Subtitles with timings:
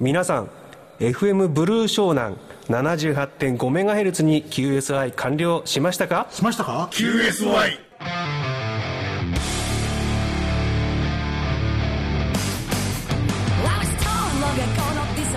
[0.00, 0.50] 皆さん
[1.00, 2.36] FM ブルー湘南
[2.68, 6.26] 78.5MHz に QSI 完了しましたか？
[6.30, 7.78] しましたか？QSY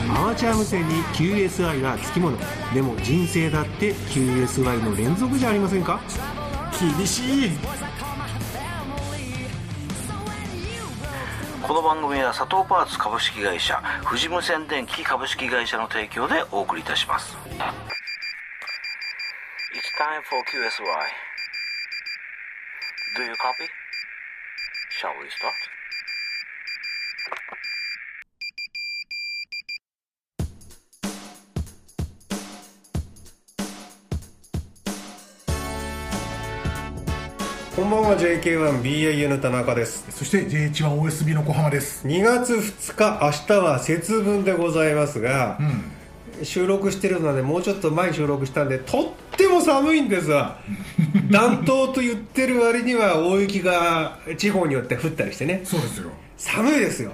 [0.10, 2.38] アマチュア無線に QSI はつきもの。
[2.74, 6.00] でも人生だって QSI の連続じゃありませんか？
[6.98, 7.52] 厳しい
[11.72, 17.48] この番組は佐藤パーツ株式会社富士無線電機株式会社の提供でお送りいたします It's
[19.96, 20.84] time for QSY
[23.16, 23.72] Do you copy?
[25.00, 25.81] Shall we start?
[37.74, 40.06] こんばんは JK1BAN 田中です。
[40.12, 42.06] そして JH1OSB の小浜です。
[42.06, 45.58] 2月2日明日は節分でございますが、
[46.44, 50.60] 収録してるのでもうちょっと前に収録したんでとっても寒いんですわ。
[51.32, 55.62] 暖冬と言ってる割には大雪が地方によって降ったりしてね。
[55.64, 56.10] そうですよ。
[56.36, 57.14] 寒いですよ。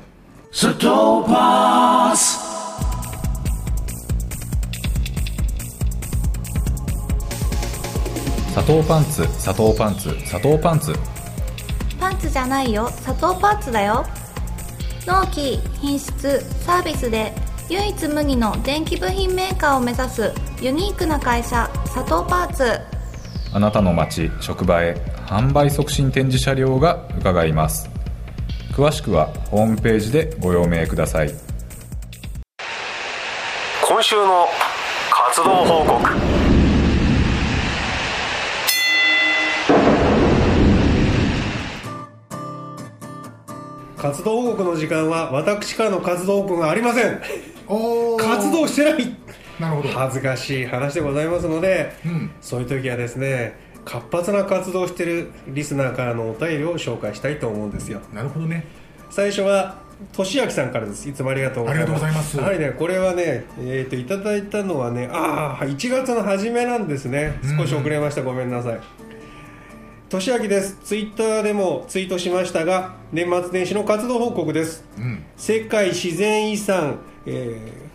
[0.52, 2.47] ストーパース
[8.58, 10.96] 砂糖パンツ砂糖パンツ砂糖パンツ。
[12.00, 12.90] パンツじゃないよ。
[12.90, 14.04] 砂糖パンツだよ。
[15.06, 17.36] 納期品質サービスで
[17.70, 22.80] 唯一無二の電気部品メーカーを目指すユニークな会社佐藤パーツ。
[23.54, 24.96] あなたの街職場へ
[25.28, 27.88] 販売促進展示車両が伺います。
[28.74, 31.32] 詳しくはホームページでご用命ください。
[33.88, 34.48] 今週の
[35.12, 36.27] 活動報告
[43.98, 47.20] 活動報告の時間は私からの活動報告がありません。
[48.18, 49.16] 活動してない。
[49.60, 49.90] なるほど。
[49.90, 52.32] 恥ずかしい話でございますので、うん。
[52.40, 58.02] そういう時はですね活発な活動をしているリスナーからのお便りを紹介したいと思うんですよ。
[58.14, 58.66] なるほどね。
[59.10, 59.78] 最初は
[60.14, 61.10] 俊明さんからです。
[61.10, 61.88] いつもありがとうございます。
[61.88, 62.40] ありがとうございます。
[62.40, 67.40] はいねこれはねえっ、といただいたのはねああ1月の初めなんですね。
[67.58, 68.80] 少し遅れました、ごめんなさい
[70.10, 70.78] 俊明です。
[70.86, 74.86] ツイッターでもツイートしましたが年末年始の活動報告です。
[74.98, 75.26] うん。
[75.36, 77.88] 世界自然遺産、えー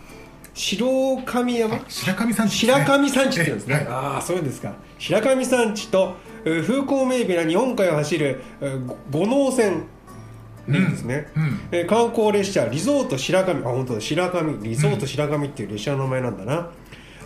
[0.55, 1.83] 白神山？
[1.89, 3.87] 白神山地白神山地って言うんですね、はい。
[3.87, 4.75] ああそうですか。
[4.99, 6.15] 白神山地と
[6.45, 8.43] えー風光明媚な日本海を走る
[9.09, 9.85] 五能線。
[10.69, 11.27] いいですね、
[11.89, 13.61] 観光列車リゾート白神。
[13.65, 14.01] あ本当だ。
[14.01, 14.63] 白神。
[14.63, 16.69] リゾート白神っていう列車の名前なんだな、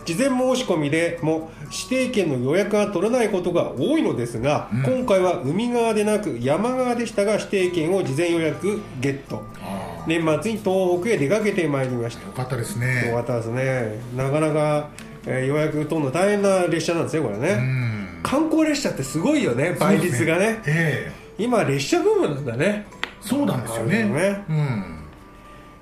[0.08, 9.44] 事前申し込みでも指定券の予約が取れないことが多いのですが、今回は海側でなく山側でしたが指定券を事前予約ゲット。
[9.60, 12.24] あ年末に東北へ出かけてまいりました。
[12.24, 13.98] あよかったですよかねったですね。
[14.16, 14.88] なかなか、
[15.26, 18.20] えー予約取るの大変な列車なんですよこれね、うん。
[18.22, 20.62] 観光列車ってすごいよね倍率がね。
[20.66, 21.42] ええ。
[21.42, 22.86] 今列車ブームなんだね。
[23.20, 24.04] そうなんですよね。
[24.04, 24.44] ね。
[24.48, 24.98] うん。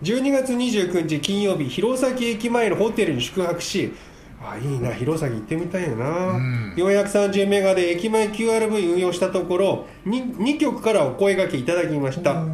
[0.02, 3.94] 12月29日金曜日弘前駅前のホテルに宿泊し
[4.42, 6.74] あいいな弘前行ってみたいよな、うん。
[6.76, 12.44] 430メガで駅前 QRV 運用したところ 2, 2局からお声掛けいただきました。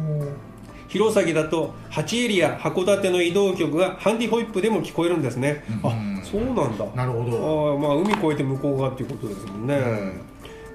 [0.87, 5.89] 弘前だと8エリア函館の移動局がハンディホイップでも聞こえるんですね、あ
[6.23, 6.85] そうなんだ。
[6.95, 7.71] なるほど。
[7.71, 9.75] ああまあ海越えて向こう側っていうことですもんね、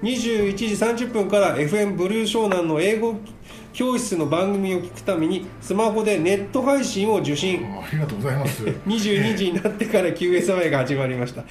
[0.01, 0.65] 21時
[1.05, 3.15] 30分から FM ブルー湘南の英語
[3.73, 7.63] 教室の番組を聞くためにスマホでネット配信を受信。
[7.65, 8.63] あありがとうございます。
[8.63, 11.43] 22時になってから QSY が始まりました。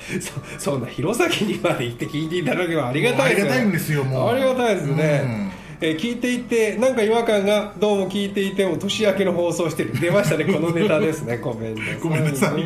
[0.58, 4.30] そそんな弘前にまで行って聞いていただければありがたいですよありがたいんですよもう。
[4.30, 9.92] ありがたいですね、えー聞いていてなんか違和感がどうも聞いていても年明けの放送してる。
[10.00, 11.36] 出ましたね このネタですね。
[11.38, 11.94] ごめんなさい。
[12.00, 12.64] ごめんなさい。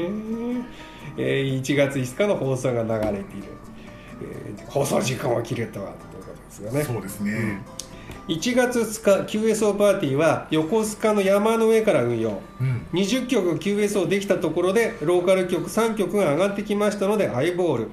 [1.19, 3.48] えー1月5日の放送が流れている、
[4.22, 6.84] えー放送時間を切れたわということですがね。
[6.84, 7.60] そうですね
[8.28, 12.87] 1月2日 QSO パーティーは横須賀の山の上から運用、うん。
[12.93, 17.88] 20曲 QSO できたところでローカル曲3曲が上がってきましたのでアイボール、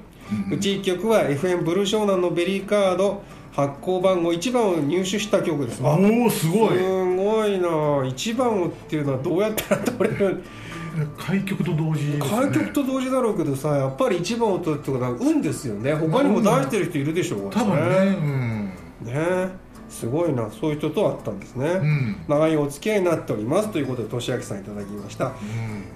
[0.52, 3.22] うち1曲は FM ブルー湘南のベリーカード。
[3.52, 6.78] 発行番号1番を入手した曲ですあおおすごい。
[6.78, 6.84] す
[7.16, 7.68] ごいな。
[7.68, 10.44] 1番をっていうのはどうやったら取れる？
[11.18, 12.18] 開局と同時ね。
[12.20, 15.92] 開局と同時だろうけどさやっぱり1番を取るってことは運ですよね。
[15.94, 17.82] 他にも出してる人いるでしょう多分ね。
[17.82, 18.72] うん。
[19.02, 19.48] ね
[19.90, 22.16] すごいなそういう人と会ったんですね、ん。
[22.28, 25.32] 長いお付き合いになっておりますということで俊明さんいただきました、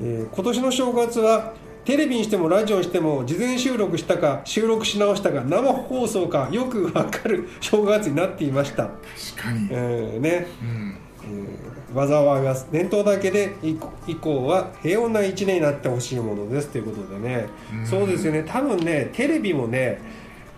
[0.02, 1.54] えー今年の正月は
[1.84, 8.84] テレビにしてもラジオにしても事前収録したか収録し直したか生放送かよくわかる 正月になっていました、
[9.36, 9.68] 確かに。
[9.70, 10.46] えーね。
[10.62, 10.96] うん。
[11.94, 13.76] 災いは念頭だけで以
[14.16, 17.46] 降は平穏な一年になってほしいものですということでね、
[17.84, 18.44] そうですよね。
[18.46, 20.00] 多分ねテレビもね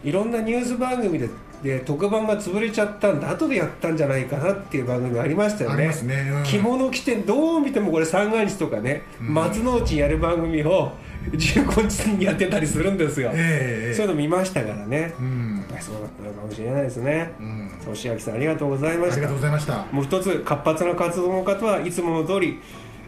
[0.02, 1.28] いろんなニュース番組で
[1.62, 5.88] で特番が潰れちゃったんで後でやったんじゃないかなっていう番組ありましたよね。
[6.02, 6.30] ね。
[6.30, 6.44] うん。
[6.44, 10.92] 着物着てどう見てもこれ三が日とかね、松の内にやる番組を
[11.30, 15.56] 15日にやってたりするんですよ、ええそういうの見ましたからね、うん。
[15.58, 17.70] やっぱりそうだったのかもしれないですね、ん。
[17.84, 19.14] そうしさんありがとうございました。
[19.14, 19.86] ありがとうございました。
[19.90, 22.60] もう一つ活発な活動の方はいつもの通り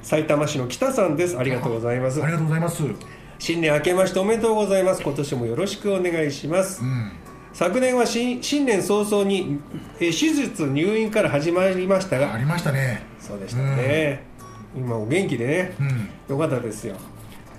[0.02, 1.38] 埼玉市の北さんです。
[1.38, 2.22] ありがとうございます。
[2.22, 2.82] ありがとうございます。
[3.38, 5.02] 新年明けましておめでとうございます。
[5.02, 6.82] 今年もよろしくお願いします、
[7.58, 9.58] 昨年は新新年早々に
[9.99, 13.02] えー手術入院から始まりましたがありましたね。
[13.19, 14.22] そうでしたね、
[14.76, 16.37] 今お元気でね、うん。
[16.37, 16.94] よかったですよ。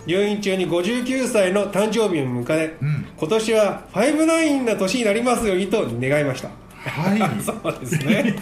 [0.06, 2.78] 入院中に59歳の誕生日を迎え、
[3.18, 6.50] 今年は59な年になりますようにと願いました。
[6.90, 7.20] はい。
[7.44, 8.36] そうですね。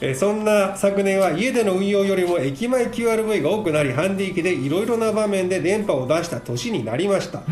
[0.00, 7.42] えーそんな昨年は家での運用よりも駅前 QRV が多くなりハンディ機でいろいろな場面で電波を出した年になりました、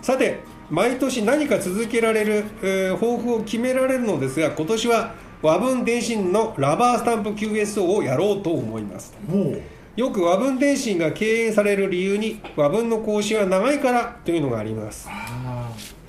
[0.00, 0.38] さて
[0.70, 9.14] 毎年何か続けられる、えー抱負を決められるのですが今年は和文電信のラバースタンプ QSO をやろうと思います。
[9.96, 15.08] よく和文電信が敬遠される理由に和文の更新は長いからというのがあります。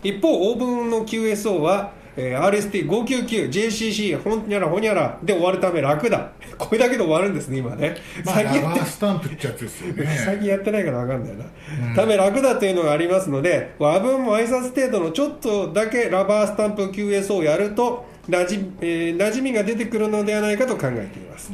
[0.04, 6.32] 一方オーブンの QSO は、えー RST599JCC ほんにゃらほにゃらで終わるため楽だ。
[6.58, 9.94] これだけで終わるんですね今ね、まあラバースタンプってやつですよ
[10.26, 21.52] 最ね近やってないから分かんないな、ため楽だというのがありますので和文も挨拶程度のちょっとだけラバースタンプ QS をやるとなじ、えー馴染みが出てくるのではないかと考えています、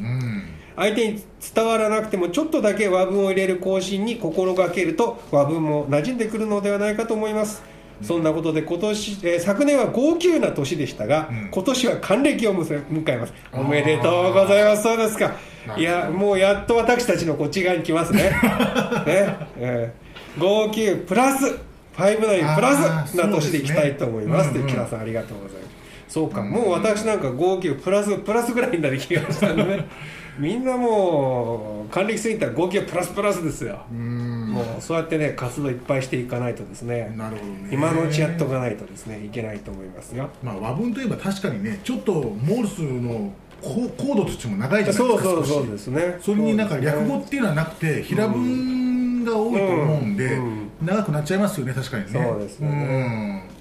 [0.75, 1.23] 相手に
[1.55, 7.63] 伝わらなくてもちょっとだけ和文を入れる更新に心がけると和文も馴染んでくるのではないかと思います
[8.01, 13.33] そんなことで今年、えー昨年は号泣な年でしたが、今年は還暦を迎えます。
[13.53, 14.83] おめでとうございます。
[14.83, 15.35] そうですか。
[15.75, 18.23] いやもうやっと私たちのこっち側に来ますね。
[19.05, 21.59] ね、えー、号泣プラス
[21.97, 25.67] 59プラスな年でいきたいと思いますという木田さんありがとうございます。
[26.07, 29.85] そうか、もう私なんか号泣プラスプラスぐらいになる気がしたんでね
[30.37, 33.85] みんなもう還暦過ぎたら号泣プラスプラスですよ。
[33.91, 37.13] もうそうやってね活動いっぱいしていかないとですね。
[37.15, 37.69] なるほどね。
[37.71, 40.29] 今のうちやっとかないとですねいけないと思いますよ。
[40.43, 46.17] まあ和文といえば確かにねちょっとモールスのココードとしても長いじゃないそうですか少しそうそうですね。
[46.21, 50.69] それになんか略語そうっていうのはなくて平文が多いと思うんで、うん。
[50.83, 52.11] 長くなっちゃいますよね確かにね。
[52.11, 53.56] そうですよね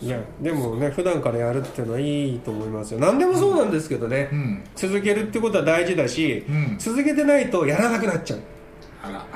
[0.00, 3.00] いやでもね普段からやるっていうのはいいと思いますよ。
[3.00, 4.62] 何でもそうなんですけどね、ん。
[4.76, 6.76] 続けるってことは大事だし、うん。
[6.78, 8.38] 続けてないとやらなくなっちゃう。
[8.38, 8.44] うん
[9.10, 9.26] あら。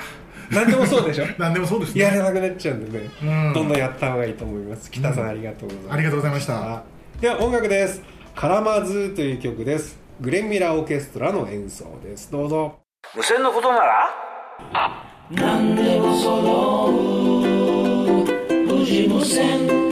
[0.50, 1.24] 何でもそうでしょ？
[1.38, 2.02] 何でもそうですね。
[2.02, 3.52] やらなくなっちゃうんでね、うん。
[3.54, 4.90] どんどんやった方がいいと思います。
[4.90, 5.94] 北さん、ありがとうございます。
[5.94, 6.82] ありがとうございました。
[7.20, 8.02] では音楽です
[8.36, 9.98] 「カラマズー」という曲です。
[10.20, 12.30] グレンミラーオーケストラの演奏です。
[12.30, 12.74] どうぞ。
[13.16, 14.10] 無線のことなら？
[15.30, 16.92] 何でも揃う。
[18.76, 19.91] 無事無線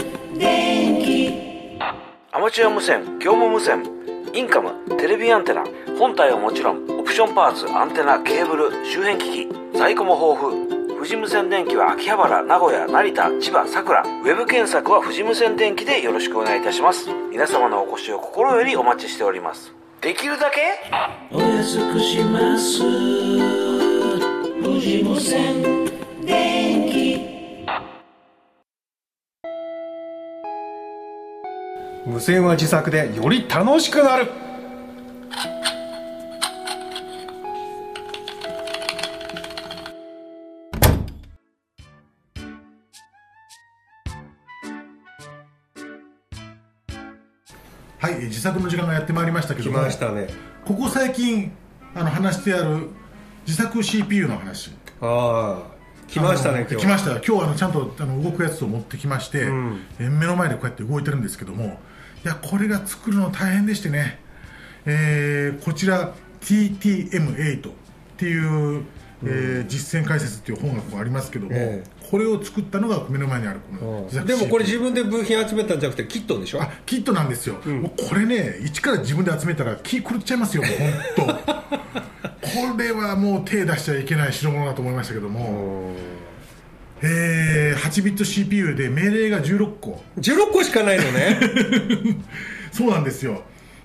[2.41, 3.85] マチュア無線業務無線
[4.33, 5.63] インカムテレビアンテナ
[5.99, 10.81] 本体はもちろんオプションパーツアンテナケーブル周辺機器在庫も豊富。
[10.95, 17.11] 富士無線電機は秋葉原名古屋成田千葉佐倉ウェブ検索は富士無線電機でよろしくお願いいたします。
[17.31, 19.75] 皆様のお越しを心よりお待ちしております。
[20.01, 20.81] できるだけ
[21.31, 22.83] お安くします。
[24.63, 25.90] 無事無線。
[32.07, 34.31] 無線は自作でより楽しくなる。
[47.99, 50.29] はいえー自作の時間がやってまいりましたけ来どもましたね。
[50.65, 51.53] ここ最近
[51.95, 52.89] あの話してある
[53.47, 54.71] 自作 CPU の話。
[55.03, 55.80] ああ
[56.11, 56.87] 来ましたね今日。
[56.87, 57.11] 来ました。
[57.21, 59.81] 今日あのちゃんとあの動くやつを持ってきまして、ん。
[59.99, 61.79] えー目の前でこうやって動いてるんですけども
[62.25, 64.19] いやこれが作るの大変でしてね、
[64.87, 67.73] えーこちら TTM8 っ
[68.17, 68.85] ていう、
[69.25, 80.73] えー実践解説っていう本がこうありますけども、えこれを作ったのが目の前にあるこのでもこれ自分で部品集めたんじゃなくてキットでしょあキットなんですよ、もうこれね一から自分で集めたら気狂っちゃいますよもう
[81.17, 81.60] 本当
[82.55, 85.93] これはもう手出しちゃいけない代物だと思いましたけども、
[87.03, 91.41] えー、8ビット CPU で命令が16個16個しかないのね。
[92.73, 93.43] そうなんですよ。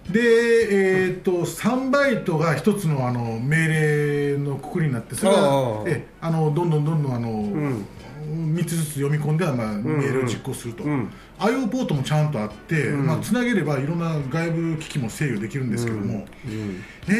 [0.10, 7.30] で、えー、と3バイトが1つのあの命令のくくりになってそれがえあのどんどんどんどんあの、
[8.26, 11.12] 3つずつ読み込んでは、まあ、メールを実行すると、ん。
[11.40, 16.26] IO ポートもちゃんとあって、まあ、つなげればいろんな外部機器も制御できるんですけども、
[17.08, 17.12] え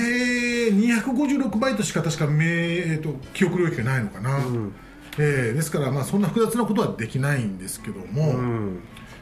[0.72, 4.40] ー、256バイトしか確かめ、えー、と記憶領域がないのかな、
[5.18, 8.36] えーですから、まあ、そんな複雑なことはできないんですけども、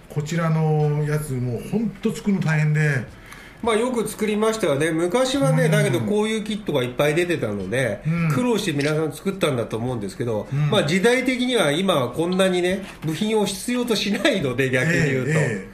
[0.10, 3.23] こちらのやつもう本当作るの大変で。
[3.64, 4.92] まあよく作りましたよね。
[4.92, 8.04] 昔はね、だけどこういうキットがいっぱい出てたので、
[8.36, 15.68] 苦労して皆さん作ったんだと思うんですけど、まあ時代的には今はこんなにね部品を必要としないので逆に言うと、え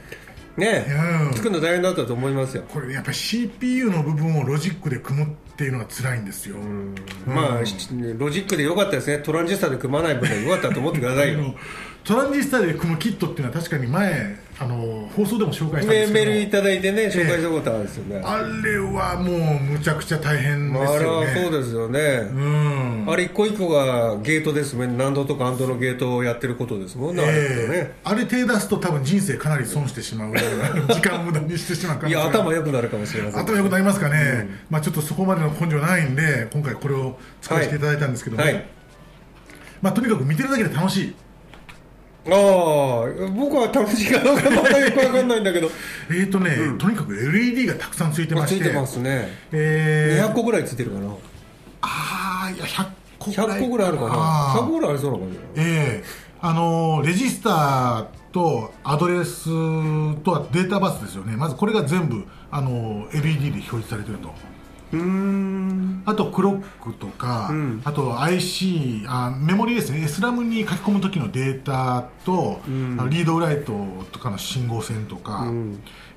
[0.56, 0.86] ね、
[1.28, 1.34] うん。
[1.34, 6.56] 作るの大変だったと思いますよ、これやっぱり CPU の部分をロジックで組むっていうのが辛いんですよ、
[7.26, 9.18] まあしロジックでよかったですね。
[9.18, 11.54] トランジスタで組まない分でよかったと思ってくださいよ。
[12.04, 16.24] トランジスタで組むキットっていうのは確かに前あの放送でも紹介したんでメすけど。
[16.26, 21.42] メールいただいてね紹介したことあるんですよね、あれはもうむちゃくちゃ大変であれはすよね。
[21.44, 22.00] そうですよね、
[22.30, 23.06] うん。
[23.08, 24.86] あれ一個一個がゲートですね。
[24.86, 27.94] NAND とか AND のゲートをやってることですもんね、ええ。
[28.04, 30.34] あれ手出すと多分人生かなり損してしまう
[30.92, 33.40] 時間を無駄にしてしまういや頭良くなるかもしれません。
[33.40, 38.62] 頭良くなりますかね、まあ、ちょっとそこまでの根性ないんで今回これを使わせていただいたんですけども、はい。
[39.80, 41.14] まあ、とにかく見てるだけで楽しい
[42.30, 45.70] ああ僕は楽しいかどうかまだよく分かんないんだけど。
[46.10, 48.64] えーとね、とにかく LED がたくさんついてまして。
[48.64, 49.28] ついてますね。
[49.52, 50.28] えー。
[50.30, 51.10] 200個ぐらいついてるかな。
[51.82, 52.86] ああいや100
[53.18, 53.60] 個ぐらい。
[53.60, 54.10] 100個ぐらいあるかな。
[54.12, 54.60] あー。
[54.60, 56.04] 100個ぐらいありそうな感じええ。
[56.42, 59.44] あのーレジスターとアドレス
[60.22, 61.36] とはデータバスですよね。
[61.36, 64.32] まずこれが全部、あのー LED で表示されてると
[64.92, 67.50] あとクロックとか、
[67.84, 69.98] あと IC あメモリですね。
[70.00, 73.72] SRAM に書き込む時のデータと、あのリードライト
[74.10, 75.44] とかの信号線とか、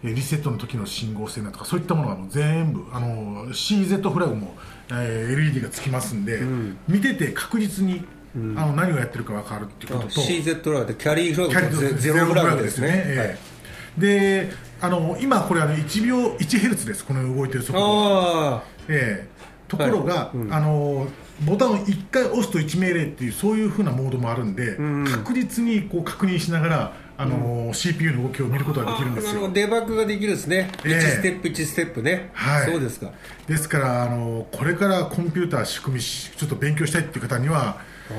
[0.04, 4.54] えーリセットの時の信号線だとかそういったものがもう全部あの CZ フラグも、
[4.92, 6.42] えー LED がつきますんで、
[6.88, 8.04] 見てて確実に、
[8.36, 10.22] あの何をやってるか分かるっていうことと。
[10.22, 12.88] CZ ラグでキャリーフラグとゼゼロフラグですね。
[12.90, 13.53] ええ
[13.98, 17.06] であの今これあの1秒1ヘルツです。
[17.06, 18.58] この動いてる速度は。
[18.58, 19.34] あええ。
[19.68, 20.38] ところが、はい。
[20.38, 20.54] うん。
[20.54, 21.08] あの
[21.46, 24.78] ボタンを1回押すと1命令っていうそういうふうなモードもあるんで、
[25.10, 29.48] 確実にこう確認しながらあの、CPU の動きを見ることができるんですよ。
[29.48, 30.94] あデバッグができるですね、ええ。
[30.94, 32.72] 1ステップ1ステップね、はい。
[32.72, 33.12] そうですか。
[33.48, 37.78] ですからあのこれからコンピューター仕組みしちょっと勉強したいっていう方には
[38.12, 38.14] あ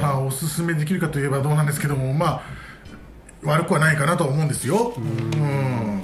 [0.00, 2.42] まあ、おすすめできるかといえばどうなんですけども、まあ、
[3.46, 4.94] 悪くはないかなとは思うんですよ。
[4.96, 6.02] うん。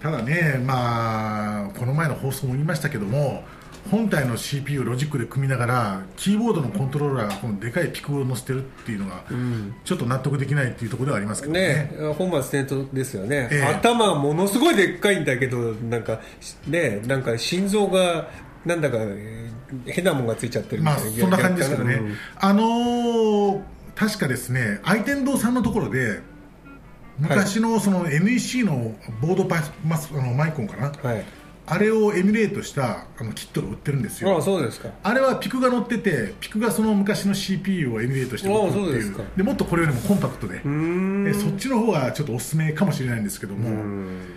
[0.00, 3.44] ただね、まあ、この前の放送も言いましたけども、
[3.90, 9.22] 本体の CPU をロジックで組みながら、キーボードのコントローラーがこのでかいピクを載せてるっていうのが、
[9.84, 11.60] ちょっと納得できないっていうところではありますけどね。
[11.60, 13.62] ね本末転倒ですよね、ええ。
[13.62, 16.20] 頭ものすごいでっかいんだけどなんか
[16.66, 18.28] ねなんか心臓が
[18.64, 22.14] なんだかえー変なもんがついちゃってるみまあ、そんな感じですけどね、うん。
[22.38, 23.60] あのー
[23.96, 26.20] 確かですね、愛天堂さんのところで、
[27.18, 31.24] 昔のその NEC のボードパイマスあのマイコンかな、はい。
[31.68, 34.42] あれをエミュレートしたあのキットが売ってるんですああよ。
[34.42, 34.88] そうですか。
[35.02, 38.84] あれはピクが乗ってて、ピクがその昔の CPU をエミュレートして動くっていう。
[38.84, 39.22] あそうですか。
[39.36, 43.68] でもっとこれよりもコンパクトで、えそっちの方がちょっとおすすめかもしれないんですけども、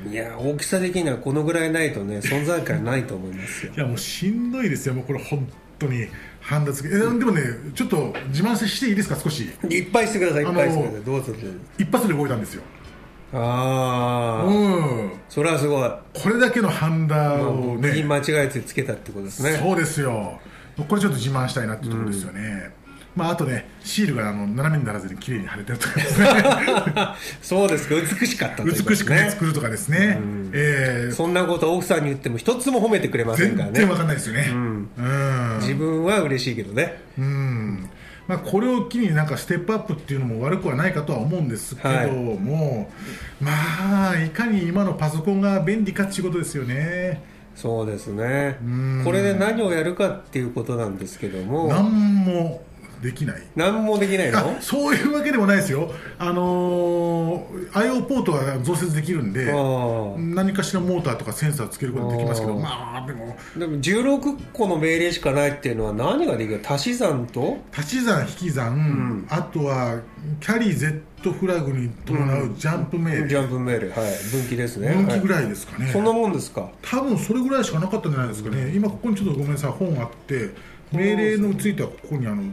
[0.10, 3.74] いや大きさ的にはこのぐらいないとね存在感ないと思いますよ。
[3.76, 6.08] いやもうしんどいですよ、もうこれ、本当に、
[6.42, 7.42] ハンダ付け、えでもね、
[7.76, 11.04] ちょっと自慢していいですか、少し、いっぱいしてくださいいっぱいしてください。
[11.04, 11.34] どうぞ
[11.78, 12.64] 一発で動いたんですよ、
[13.34, 15.90] ああ、うん、それはすごい。
[16.14, 19.58] これだけのハンダをね、部品間違えてつけたってことですね。
[19.58, 20.40] そうですよ、
[20.88, 22.72] これちょっと自慢したいなっていうところですよね。
[23.16, 25.96] まあ、あとね、シールがあの斜めにならずに綺麗に貼れてるとか。
[25.96, 26.28] ですね
[27.42, 27.96] そうですか。
[27.96, 30.20] 美しかったということ美しく、ね、作るとかですね、
[30.54, 33.72] えーそんなこと奥さんに言っても一つも褒めてくれませんからね。
[33.74, 34.48] 全然わかんないですよね。
[34.52, 34.90] うん。
[35.60, 37.02] 自分は嬉しいけどね。
[37.18, 37.90] うん。
[38.28, 42.92] まあ、これを機になんかステップアップっていうのも悪くはないかとは思うんですけども、
[43.42, 47.24] まあいかに今のパソコンが便利かっていうことですよね。
[47.56, 48.58] そうですね。
[49.04, 51.68] これで何をやるかっていうことなんですけども。
[51.70, 52.62] 何も
[53.02, 53.42] できない。
[53.56, 59.46] 何もできないあのそういうわけでもないですよ、あのー、IO ポートは増設できるんで
[60.18, 63.38] 何かしらモーターとかセンサーつけることができますけどまあでも。
[63.58, 66.62] でも16個の命令しかないっていうのは何ができる？
[66.66, 67.58] 足し算と？
[67.76, 70.02] 足し算引き算、あとは
[70.42, 71.02] キャリー Z
[71.32, 73.90] フラグに伴うジャンプ命令、ジャンプ命令。
[73.90, 74.14] はい。
[74.32, 74.94] 分岐ですね。
[74.94, 76.70] 分岐ぐはいらいですかね、そんなもんですか？
[76.82, 79.72] 多分それぐらいしかなかったんじゃないですかね、今ここにちょっとごめんなさい。
[79.72, 80.50] 本あって
[80.92, 82.44] 命令のついてはここにあの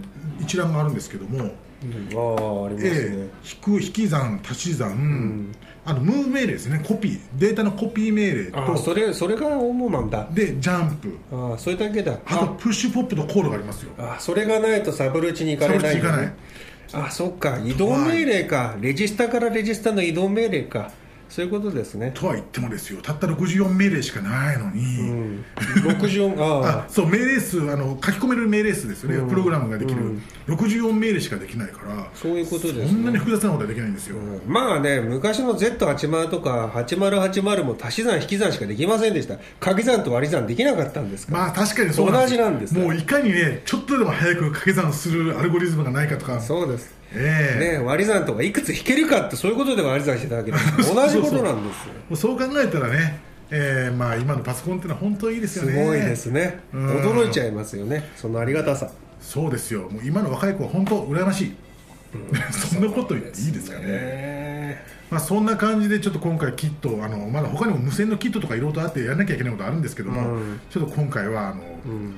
[0.41, 1.49] 一覧があるんですけども、うん。
[1.49, 6.83] ああありますね、ええ引く引き算足し算、あのムーブ命令ですね。
[6.87, 7.21] コピー。
[7.39, 10.27] データのコピー命令ああそとれそれが主なんだ。
[10.33, 11.17] でジャンプ。
[11.33, 12.19] ああそれだけだ。
[12.27, 13.93] あとプッシュポップとコードがありますよ。
[13.99, 16.33] ああそれがないとサブルチに行かサれないブチ行かない、
[16.93, 17.59] あそっか。
[17.65, 18.77] 移動命令か。
[18.81, 20.91] レジスタからレジスタの移動命令か
[21.29, 22.13] そういうことですね。
[22.15, 23.01] とは言ってもですよ。
[23.03, 25.45] たった64命令しかないのに、うん。
[25.57, 26.87] 64 ああ。
[26.89, 30.19] そう命令数あの書き込める命令数ですよね、プログラムができる、
[30.49, 32.09] 64命令しかできないから。
[32.15, 32.87] そういうことですね。
[32.89, 39.37] そんなに複雑なことはできないんですよ、あまあね昔の Z80 とか8080も足し算引き算しかできませんでした。
[39.61, 41.33] 掛け算と割り算できなかったんですか。
[41.33, 46.41] ら、まあ確かにそう同じなんですもういかにねちょっとでも早く掛け算するアルゴリズムがないかとか。
[46.41, 46.91] そうです。
[46.91, 51.75] ええね、割り算とかいくつ引けるかってそういうことで割り算してたわけです 同じことなんで
[52.11, 52.17] すよ。
[52.17, 53.21] そう考えたらね、
[53.51, 55.73] えーまあ、今のパソコンってのは本当いいですよね。
[55.73, 56.61] すごいですね。
[56.73, 56.87] うん。
[56.97, 58.11] 驚いちゃいますよね。
[58.17, 58.91] そのありがたさ。
[59.21, 59.89] そうですよ。
[59.89, 61.57] もう今の若い子は本当羨ましい、
[62.53, 63.87] そんなこと言っていいですかね。
[63.87, 70.61] ねまあ、そんな感じでちょっと今回キットあのまだ他にも無線のキットとかいろいろとあってやらなきゃいけないことあるんですけども、うん。
[70.69, 71.63] ちょっと今回はあの、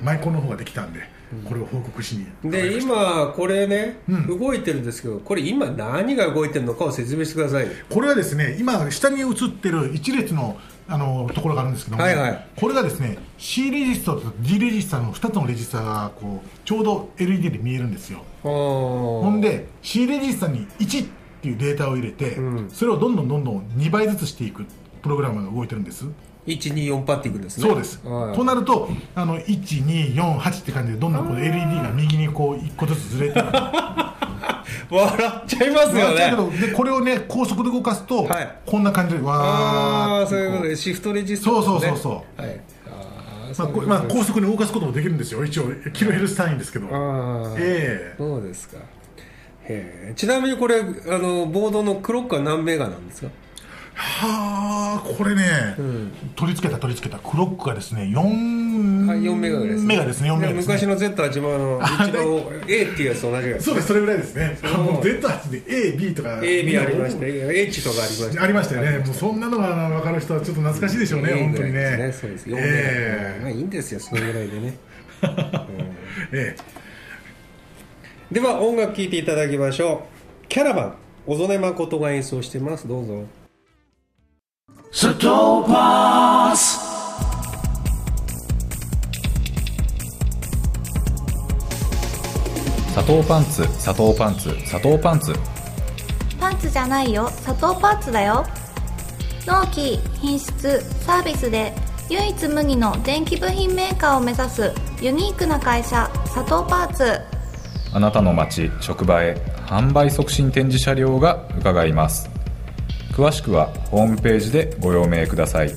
[0.03, 1.01] マイコンの方ができたんで
[1.45, 2.51] これを報告しに。
[2.51, 4.39] で今これね、うん。
[4.39, 7.73] 動いてるんですけどこれ今何が動いてるのかを説明してくださいよ。
[7.89, 10.59] これはですね今下に映ってる一列の
[10.91, 12.47] あのところがあるんですけども、はいはい。
[12.57, 18.23] これがですね C レジスタと D レジスタの2つのレジスタがこうちょうど LED で見えるんですよ。
[18.43, 21.09] ほほんで C レジスタに1っ
[21.43, 22.71] ていうデータを入れて、うん。
[22.71, 24.65] それをどんどんどんどん2倍ずつしていく
[25.03, 26.07] プログラムが動いてるんです
[26.49, 27.69] 124パっていくんですね。
[27.69, 28.37] そうです、はい。
[28.37, 33.41] となるとあの1248って感じでどんどんこの LED が右にこう1個ずつずれて
[34.91, 36.59] 笑っちゃいますよだけどね。
[36.59, 38.59] でこれをね高速で動かすと、はい。
[38.65, 42.43] こんな感じでわああそういうことでシフトレジスタ、ね、そうそうそうそう。
[42.43, 42.61] はい。
[43.59, 45.45] まあ、まあ、高速に動かすこともできるんですよ。
[45.45, 46.87] 一応キロヘルツ単位ですけど。
[47.59, 48.15] ええ。
[48.17, 48.77] そうですか。
[50.15, 50.83] ちなみにこれあ
[51.19, 53.29] のボードのクロックは何メガなんですか？
[54.01, 55.43] はあこれね、
[55.83, 56.13] ん。
[56.37, 60.61] 取り付けた取り付けたクロックがですね4はい、4メガぐらいです、メガですね4メガね。
[60.61, 64.59] 昔の Z80 の一応 A っていうやつと同じぐらいそうですそれぐらいですね。
[64.63, 64.67] う。
[64.79, 65.63] もう Z8 で
[65.97, 66.29] AB とか。
[66.39, 68.99] AB ありました H とかありましたありましたよね。
[68.99, 71.97] もうそんなのが分かる人はちょっと懐かしいでしょうね A 本当にね。
[71.97, 72.47] ねそうです。
[72.49, 73.39] 4メガ、え。
[73.43, 74.79] まあいいんですよそのぐらいでね。
[76.33, 76.79] ええ。
[78.31, 80.07] では音楽聴いていただきましょ
[80.45, 80.47] う。
[80.49, 80.95] キャラバン
[81.27, 82.87] 小曽根誠が演奏してます。
[82.87, 83.25] どうぞ
[84.91, 86.57] Satopos
[92.95, 95.35] 砂糖パンツ砂糖パンツ砂糖パンツ。
[96.41, 97.29] パンツじゃないよ。
[97.29, 98.47] 砂糖パーツだよ。
[99.47, 101.75] 納期品質サービスで
[102.09, 104.73] 唯一無二の電気部品メーカーを目指す
[105.03, 107.21] ユニークな会社佐藤パーツ。
[107.93, 109.35] あなたの街職場へ
[109.67, 112.31] 販売促進展示車両が伺います
[113.19, 115.73] 詳しくはホームページでご用命ください。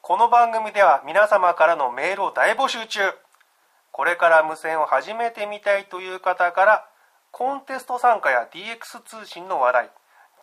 [0.00, 3.00] この番組では皆様からのメールを大募集中。
[3.92, 6.88] これから無線を始めてみたいという方から
[7.30, 9.90] コンテスト参加や DX 通信の話題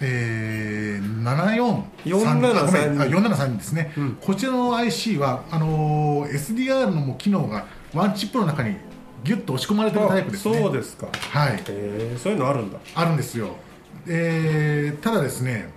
[0.00, 4.18] えー、74 473あ473ですね、うん。
[4.20, 8.76] こちらの IC はあのー SDR のもう機能がワンチップの中に
[9.24, 10.58] ギュッと押し込まれてるタイプですね。
[10.60, 11.08] そうですか。
[11.30, 11.54] はい。
[11.54, 12.78] へえそういうのあるんだ。
[12.94, 13.56] あるんですよ、
[14.06, 15.70] えーただですね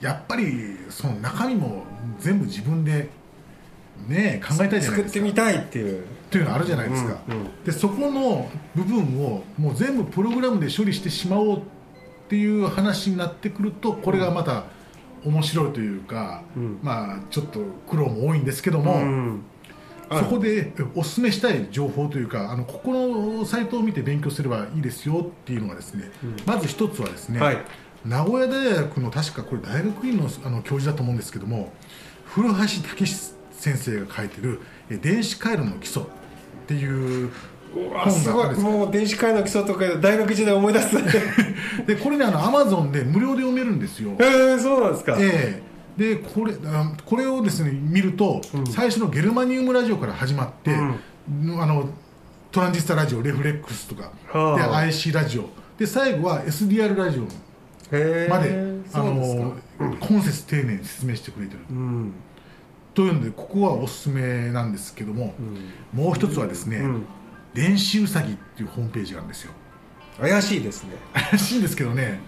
[0.00, 1.84] やっぱりその中身も
[2.18, 3.08] 全部自分で
[4.06, 5.08] ね考えたいじゃない作ですか。
[5.08, 6.04] ってみたいっていう。
[6.24, 7.64] っていうのあるじゃないですか、うんうん。
[7.64, 11.60] でそこの部分をもう全部プログラムで処理してしまおうっ
[12.28, 14.64] ていう話になってくるとこれがまた
[15.24, 16.78] 面白いというか、うん。
[16.82, 19.42] まあちょっと苦労も多いんですけども、うん。
[20.10, 26.10] あそこでお勧めしたい情報というかあのここのサイトを見て勉強すればいいですよっていうのがですね、
[26.44, 27.58] まず一つはですね、はい。
[28.04, 31.72] 名古屋大学の確かこれ大学院のあの教授だと思うんですけども
[32.26, 34.60] 古橋武史先生が書いてる
[34.90, 36.06] 「え電子回路の基礎」っ
[36.66, 37.30] ていう
[37.74, 38.54] うわすごい。
[38.58, 40.96] もう電子回路の基礎とか大学時代思い出す。
[41.86, 44.12] でこれねあのアマゾンで無料で読めるんですよ。
[44.18, 45.16] へえそうなんですか。
[45.18, 45.74] ええ。
[45.96, 51.88] でこれあこれをですね見ると、最初のゲルマニウムラジオから始まって、あの
[52.50, 54.56] トランジスタラジオレフレックスとか、はあ。
[54.56, 55.48] で IC ラジオ。
[55.78, 59.42] で最後は SDR ラジオまで、あそうですか。
[59.42, 59.54] の
[60.00, 62.12] 今節丁寧に説明してくれてる、うん。
[62.94, 65.34] というのでここはおすすめなんですけども、
[65.92, 67.06] もう一つはですね、うん
[67.54, 69.52] 電子うさぎっていうホームページがあるんですよ。
[70.20, 70.96] 怪しいですね。
[71.30, 72.20] 怪しいんですけどね。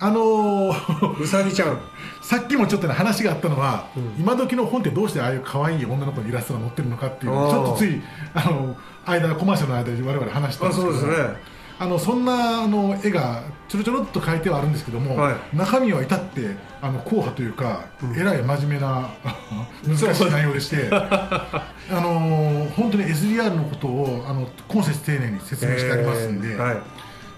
[0.00, 1.80] あのーうさぎちゃん。
[2.22, 3.88] さっきもちょっとね話があったのは、
[4.18, 8.00] 今時の本ってどうしてああいう可愛い女の子のイラストが載ってるのかっていうちょっとつい
[8.34, 10.92] あの間コマーシャルの間で我々話したんあですけど。
[10.92, 15.56] そうですねあのそんなあの絵がちょろちょろっと描いてはあるんですけども、はい。
[15.56, 17.84] 中身は至ってあの硬派というか、
[18.16, 19.10] えらい真面目な
[19.86, 26.76] 難しい内容でして あの本当に SDR のことをあの今節丁寧に説明してありますんで、えーはい。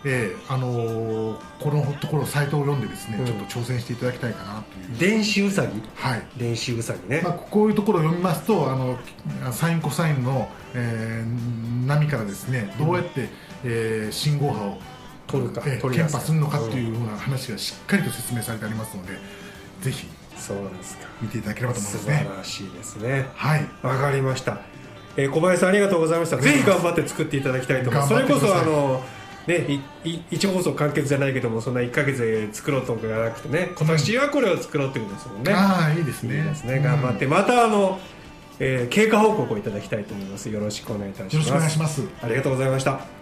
[0.03, 3.27] ええあのーこのところサイトを読んでですね、うん。
[3.27, 6.23] ちょっと挑戦していただきたいかなという、電子うさぎはい。
[6.39, 7.21] 電子うさぎね。
[7.23, 8.99] まあ、こういうところを読みますとあの
[9.53, 13.29] サインコサインの、えー波からですねどうやって、
[13.65, 14.79] えー信号波を
[15.27, 19.13] 取るかえー検波するのかっていうような話がしっかりと説明されてありますので
[19.83, 20.07] ぜひ。
[20.37, 21.07] そうですか。
[21.21, 22.27] 見ていただければと思い素ますね。
[22.31, 23.27] 晴らしいですね。
[23.35, 23.67] はい。
[23.83, 24.61] わかりました、
[25.17, 26.39] えー小林さんありがとうございました。
[26.39, 28.15] ぜひ頑張って作っていただきたいと思います。
[28.15, 29.03] それこそあの
[29.47, 29.67] ね、
[30.05, 33.71] いい一放送完結じゃないけどもそんな1か月で作ろうとかじゃなくてね。
[33.77, 36.37] 今年はこれを作ろうってことですもんね、ああいいですね。
[36.37, 36.81] いいですね。
[36.81, 37.99] 頑張って、またあの、
[38.59, 40.49] えー経過報告をいただきたいと思います。
[40.49, 41.35] よろしくお願いいたします。
[41.35, 42.03] よろしくお願いします。
[42.23, 43.20] ありがとうございました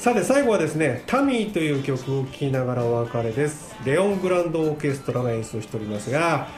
[0.00, 3.76] さて最後はですね「タミー」という曲を聴きながらお別れです。
[3.84, 6.48] レオングランドオーケストラが演奏しておりますが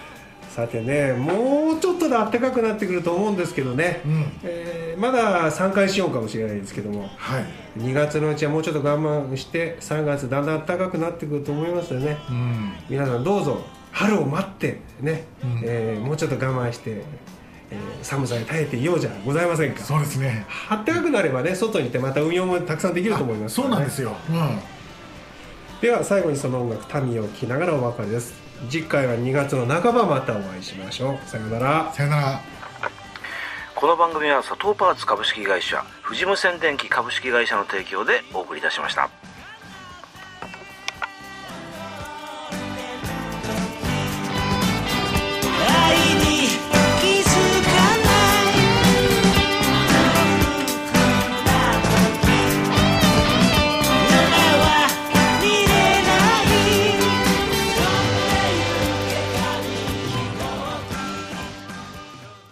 [0.49, 4.25] さてねもうちょっとで暖かくなってくると思うんですけどね、うん。
[4.45, 7.11] えーまだ3回しようかもしれないですけども。
[7.17, 7.45] はい。
[7.81, 12.19] 2月のうちはもうちょっと我慢して3月だんだん暖かくなってくると思いますよね。
[12.31, 12.73] うん。
[12.89, 15.61] 皆さんどうぞ春を待ってね、うん。
[15.65, 17.03] えーもうちょっと我慢して、
[17.73, 19.83] えー寒さに耐えていようじゃございませんか？
[19.83, 20.47] そうですね。
[20.69, 23.73] 暖かくなればね外に行ってまた運用もたくさんできると思いますからね。
[23.73, 24.61] そうなんですよ、うん。
[25.81, 28.35] では最後にその音楽「タミー」を聴きながらお別れです。
[28.69, 31.29] 次回は2月の半ばまたお会いしましょう。
[31.29, 31.93] さようなら。
[31.95, 32.41] さよなら。
[33.75, 39.11] この番組は佐藤パーツ株式会社富士無線電機株式会社の提供でお送りいたしました